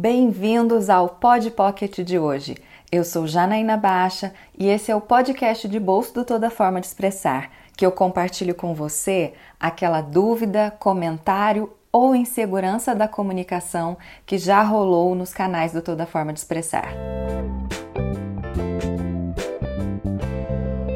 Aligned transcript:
Bem-vindos 0.00 0.88
ao 0.88 1.08
Pod 1.08 1.50
Pocket 1.50 1.98
de 2.02 2.20
hoje. 2.20 2.56
Eu 2.90 3.02
sou 3.02 3.26
Janaína 3.26 3.76
Baixa 3.76 4.32
e 4.56 4.68
esse 4.68 4.92
é 4.92 4.94
o 4.94 5.00
podcast 5.00 5.66
de 5.66 5.80
bolso 5.80 6.14
do 6.14 6.24
Toda 6.24 6.50
Forma 6.50 6.80
de 6.80 6.86
Expressar, 6.86 7.50
que 7.76 7.84
eu 7.84 7.90
compartilho 7.90 8.54
com 8.54 8.72
você 8.76 9.34
aquela 9.58 10.00
dúvida, 10.00 10.72
comentário 10.78 11.72
ou 11.90 12.14
insegurança 12.14 12.94
da 12.94 13.08
comunicação 13.08 13.98
que 14.24 14.38
já 14.38 14.62
rolou 14.62 15.16
nos 15.16 15.34
canais 15.34 15.72
do 15.72 15.82
Toda 15.82 16.06
Forma 16.06 16.32
de 16.32 16.38
Expressar. 16.38 16.94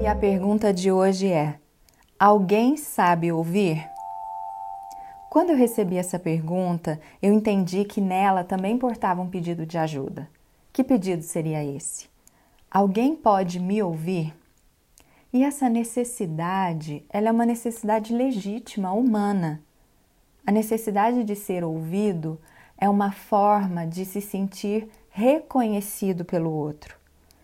E 0.00 0.06
a 0.06 0.14
pergunta 0.14 0.72
de 0.72 0.92
hoje 0.92 1.32
é: 1.32 1.56
Alguém 2.16 2.76
sabe 2.76 3.32
ouvir? 3.32 3.92
Quando 5.34 5.50
eu 5.50 5.56
recebi 5.56 5.96
essa 5.96 6.16
pergunta, 6.16 7.00
eu 7.20 7.32
entendi 7.32 7.84
que 7.84 8.00
nela 8.00 8.44
também 8.44 8.78
portava 8.78 9.20
um 9.20 9.28
pedido 9.28 9.66
de 9.66 9.76
ajuda. 9.76 10.30
Que 10.72 10.84
pedido 10.84 11.24
seria 11.24 11.64
esse? 11.64 12.08
Alguém 12.70 13.16
pode 13.16 13.58
me 13.58 13.82
ouvir? 13.82 14.32
E 15.32 15.42
essa 15.42 15.68
necessidade, 15.68 17.04
ela 17.10 17.30
é 17.30 17.32
uma 17.32 17.44
necessidade 17.44 18.14
legítima, 18.14 18.92
humana. 18.92 19.60
A 20.46 20.52
necessidade 20.52 21.24
de 21.24 21.34
ser 21.34 21.64
ouvido 21.64 22.40
é 22.78 22.88
uma 22.88 23.10
forma 23.10 23.84
de 23.84 24.04
se 24.04 24.20
sentir 24.20 24.88
reconhecido 25.10 26.24
pelo 26.24 26.52
outro, 26.52 26.96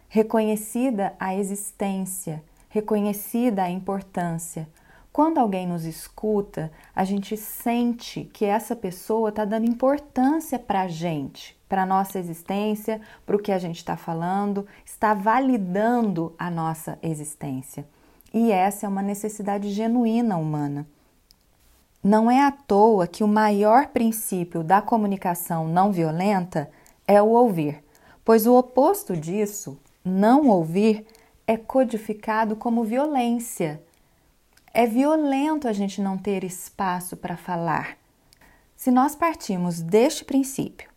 reconhecida 0.08 1.12
a 1.18 1.34
existência, 1.34 2.40
reconhecida 2.68 3.64
a 3.64 3.68
importância, 3.68 4.68
quando 5.12 5.38
alguém 5.38 5.66
nos 5.66 5.84
escuta, 5.84 6.70
a 6.94 7.04
gente 7.04 7.36
sente 7.36 8.30
que 8.32 8.44
essa 8.44 8.76
pessoa 8.76 9.30
está 9.30 9.44
dando 9.44 9.68
importância 9.68 10.56
para 10.56 10.82
a 10.82 10.88
gente, 10.88 11.58
para 11.68 11.82
a 11.82 11.86
nossa 11.86 12.18
existência, 12.18 13.00
para 13.26 13.34
o 13.34 13.38
que 13.38 13.50
a 13.50 13.58
gente 13.58 13.78
está 13.78 13.96
falando, 13.96 14.66
está 14.84 15.12
validando 15.12 16.32
a 16.38 16.48
nossa 16.48 16.96
existência. 17.02 17.84
E 18.32 18.52
essa 18.52 18.86
é 18.86 18.88
uma 18.88 19.02
necessidade 19.02 19.70
genuína 19.70 20.36
humana. 20.36 20.86
Não 22.02 22.30
é 22.30 22.40
à 22.40 22.52
toa 22.52 23.08
que 23.08 23.24
o 23.24 23.28
maior 23.28 23.88
princípio 23.88 24.62
da 24.62 24.80
comunicação 24.80 25.66
não 25.66 25.90
violenta 25.90 26.70
é 27.06 27.20
o 27.20 27.30
ouvir, 27.30 27.82
pois 28.24 28.46
o 28.46 28.56
oposto 28.56 29.16
disso, 29.16 29.76
não 30.04 30.46
ouvir, 30.48 31.04
é 31.48 31.56
codificado 31.56 32.54
como 32.54 32.84
violência 32.84 33.82
é 34.72 34.86
violento 34.86 35.66
a 35.66 35.72
gente 35.72 36.00
não 36.00 36.16
ter 36.16 36.44
espaço 36.44 37.16
para 37.16 37.36
falar. 37.36 37.96
Se 38.76 38.90
nós 38.90 39.14
partimos 39.14 39.80
deste 39.80 40.24
princípio, 40.24 40.88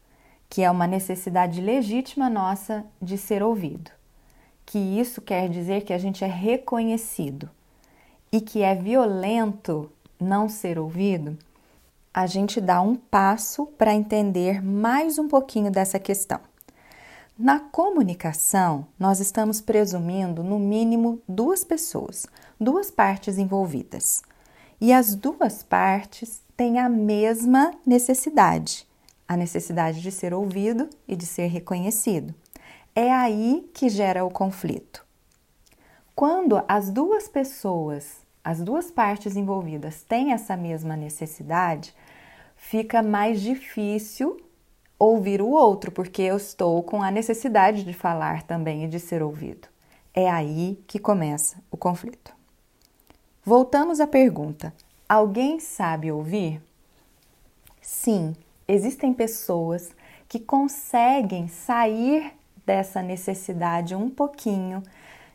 que 0.48 0.62
é 0.62 0.70
uma 0.70 0.86
necessidade 0.86 1.60
legítima 1.60 2.30
nossa 2.30 2.86
de 3.02 3.18
ser 3.18 3.42
ouvido, 3.42 3.92
que 4.66 4.78
isso 4.78 5.22
quer 5.22 5.50
dizer 5.50 5.84
que 5.84 5.92
a 5.92 5.98
gente 5.98 6.24
é 6.24 6.28
reconhecido 6.28 7.50
e 8.32 8.40
que 8.40 8.62
é 8.62 8.76
violento 8.76 9.92
não 10.20 10.48
ser 10.48 10.78
ouvido, 10.78 11.38
a 12.14 12.28
gente 12.28 12.62
dá 12.62 12.80
um 12.80 12.96
passo 12.96 13.66
para 13.66 13.94
entender 13.94 14.64
mais 14.64 15.18
um 15.18 15.28
pouquinho 15.28 15.72
dessa 15.72 15.98
questão. 15.98 16.40
Na 17.38 17.60
comunicação, 17.60 18.86
nós 19.00 19.20
estamos 19.20 19.60
presumindo 19.60 20.44
no 20.44 20.60
mínimo 20.60 21.20
duas 21.28 21.64
pessoas, 21.64 22.28
duas 22.60 22.92
partes 22.92 23.40
envolvidas. 23.40 24.22
E 24.80 24.94
as 24.94 25.16
duas 25.16 25.64
partes 25.64 26.44
têm 26.56 26.78
a 26.78 26.88
mesma 26.88 27.74
necessidade, 27.84 28.88
a 29.28 29.36
necessidade 29.36 30.00
de 30.00 30.12
ser 30.12 30.32
ouvido 30.32 30.88
e 31.08 31.16
de 31.16 31.26
ser 31.26 31.48
reconhecido. 31.48 32.36
É 32.96 33.12
aí 33.12 33.68
que 33.74 33.90
gera 33.90 34.24
o 34.24 34.30
conflito. 34.30 35.04
Quando 36.14 36.64
as 36.68 36.92
duas 36.92 37.28
pessoas, 37.28 38.18
as 38.44 38.62
duas 38.62 38.92
partes 38.92 39.36
envolvidas 39.36 40.04
têm 40.04 40.34
essa 40.34 40.56
mesma 40.56 40.96
necessidade, 40.96 41.96
fica 42.56 43.02
mais 43.02 43.42
difícil 43.42 44.38
ouvir 45.04 45.42
o 45.42 45.50
outro, 45.50 45.92
porque 45.92 46.22
eu 46.22 46.38
estou 46.38 46.82
com 46.84 47.02
a 47.02 47.12
necessidade 47.12 47.84
de 47.84 47.94
falar 47.94 48.44
também 48.44 48.86
e 48.86 48.88
de 48.88 49.00
ser 49.00 49.22
ouvido. 49.22 49.68
É 50.14 50.30
aí 50.30 50.82
que 50.88 51.00
começa 51.00 51.58
o 51.72 51.78
conflito. 51.78 52.34
Voltamos 53.44 54.00
à 54.00 54.08
pergunta: 54.08 54.74
alguém 55.08 55.60
sabe 55.60 56.12
ouvir? 56.12 56.62
Sim, 57.82 58.36
existem 58.68 59.14
pessoas 59.14 59.92
que 60.30 60.40
conseguem 60.40 61.48
sair 61.48 62.34
dessa 62.66 63.02
necessidade 63.02 63.94
um 63.94 64.10
pouquinho 64.10 64.82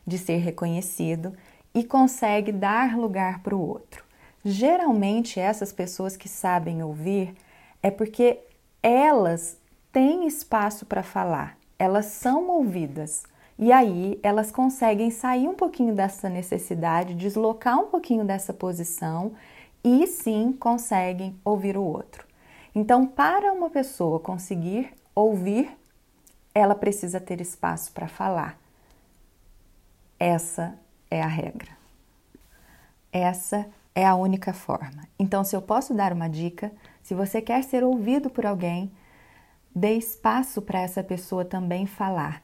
de 0.05 0.17
ser 0.17 0.37
reconhecido 0.37 1.33
e 1.73 1.83
consegue 1.83 2.51
dar 2.51 2.97
lugar 2.97 3.43
para 3.43 3.55
o 3.55 3.61
outro. 3.61 4.03
Geralmente, 4.43 5.39
essas 5.39 5.71
pessoas 5.71 6.17
que 6.17 6.27
sabem 6.27 6.81
ouvir 6.81 7.35
é 7.83 7.91
porque 7.91 8.39
elas 8.81 9.58
têm 9.91 10.27
espaço 10.27 10.85
para 10.85 11.03
falar, 11.03 11.57
elas 11.77 12.05
são 12.05 12.47
ouvidas. 12.49 13.23
E 13.57 13.71
aí 13.73 14.17
elas 14.23 14.51
conseguem 14.51 15.11
sair 15.11 15.47
um 15.47 15.53
pouquinho 15.53 15.93
dessa 15.93 16.29
necessidade, 16.29 17.13
deslocar 17.13 17.77
um 17.77 17.87
pouquinho 17.87 18.23
dessa 18.23 18.53
posição 18.53 19.33
e 19.83 20.07
sim 20.07 20.53
conseguem 20.53 21.37
ouvir 21.43 21.75
o 21.75 21.83
outro. 21.83 22.25
Então, 22.73 23.05
para 23.05 23.51
uma 23.51 23.69
pessoa 23.69 24.19
conseguir 24.19 24.93
ouvir, 25.13 25.69
ela 26.53 26.75
precisa 26.75 27.19
ter 27.19 27.41
espaço 27.41 27.91
para 27.91 28.07
falar. 28.07 28.57
Essa 30.17 30.75
é 31.09 31.21
a 31.21 31.27
regra. 31.27 31.71
Essa 33.11 33.67
é 33.95 34.05
a 34.05 34.15
única 34.15 34.53
forma. 34.53 35.03
Então, 35.17 35.43
se 35.43 35.55
eu 35.55 35.61
posso 35.61 35.93
dar 35.93 36.13
uma 36.13 36.29
dica, 36.29 36.71
se 37.01 37.13
você 37.13 37.41
quer 37.41 37.63
ser 37.63 37.83
ouvido 37.83 38.29
por 38.29 38.45
alguém, 38.45 38.91
dê 39.79 39.93
espaço 39.93 40.61
para 40.61 40.81
essa 40.81 41.01
pessoa 41.01 41.45
também 41.45 41.85
falar. 41.85 42.43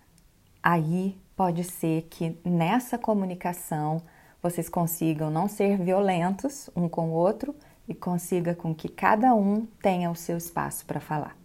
Aí 0.63 1.17
pode 1.35 1.65
ser 1.65 2.03
que 2.03 2.37
nessa 2.45 2.97
comunicação 2.97 4.01
vocês 4.41 4.69
consigam 4.69 5.29
não 5.29 5.49
ser 5.49 5.77
violentos 5.77 6.69
um 6.75 6.87
com 6.87 7.09
o 7.09 7.13
outro 7.13 7.53
e 7.89 7.93
consiga 7.93 8.55
com 8.55 8.73
que 8.73 8.87
cada 8.87 9.35
um 9.35 9.65
tenha 9.81 10.09
o 10.09 10.15
seu 10.15 10.37
espaço 10.37 10.85
para 10.85 11.01
falar. 11.01 11.35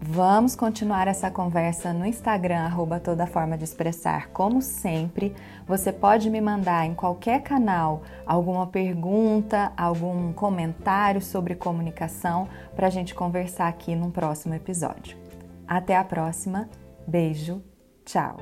Vamos 0.00 0.54
continuar 0.54 1.08
essa 1.08 1.30
conversa 1.30 1.92
no 1.92 2.06
Instagram, 2.06 2.60
arroba 2.60 3.00
toda 3.00 3.26
forma 3.26 3.56
de 3.56 3.64
expressar. 3.64 4.28
Como 4.28 4.60
sempre, 4.60 5.34
você 5.66 5.92
pode 5.92 6.30
me 6.30 6.40
mandar 6.40 6.86
em 6.86 6.94
qualquer 6.94 7.42
canal 7.42 8.02
alguma 8.26 8.66
pergunta, 8.66 9.72
algum 9.76 10.32
comentário 10.32 11.20
sobre 11.20 11.54
comunicação 11.54 12.46
para 12.74 12.86
a 12.86 12.90
gente 12.90 13.14
conversar 13.14 13.68
aqui 13.68 13.96
num 13.96 14.10
próximo 14.10 14.54
episódio. 14.54 15.16
Até 15.66 15.96
a 15.96 16.04
próxima, 16.04 16.68
beijo, 17.06 17.62
tchau! 18.04 18.36